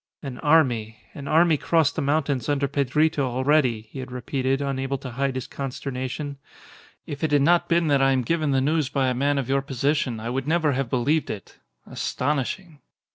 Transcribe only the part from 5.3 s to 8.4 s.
his consternation. "If it had not been that I am